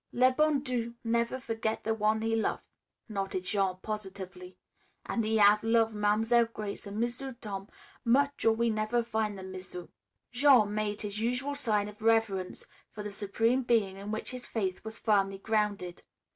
[0.11, 2.67] "Le bon Dieu never forget the one' he lov',"
[3.07, 4.57] nodded Jean positively.
[5.05, 7.69] "An' he hav' lov' Mam'selle Grace an' M'sieu' Tom
[8.03, 9.89] much or we never fin' the M'sieu'."
[10.31, 14.83] Jean made his usual sign of reverence for the Supreme Being in which his faith
[14.83, 16.01] was firmly grounded.